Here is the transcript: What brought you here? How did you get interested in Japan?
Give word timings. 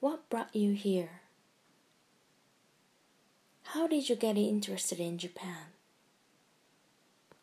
What 0.00 0.30
brought 0.30 0.56
you 0.56 0.72
here? 0.72 1.20
How 3.64 3.86
did 3.86 4.08
you 4.08 4.16
get 4.16 4.38
interested 4.38 4.98
in 4.98 5.18
Japan? 5.18 5.74